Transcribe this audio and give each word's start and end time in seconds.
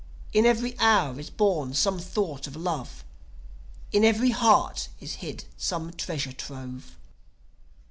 In 0.33 0.45
everv 0.45 0.75
hour 0.79 1.19
is 1.19 1.29
born 1.29 1.75
some 1.75 1.99
thought 1.99 2.47
of 2.47 2.55
love; 2.55 3.03
In 3.91 4.03
every 4.03 4.31
heart 4.31 4.89
is 4.99 5.17
hid 5.21 5.43
some 5.57 5.93
treasure 5.93 6.33
trove. 6.33 6.97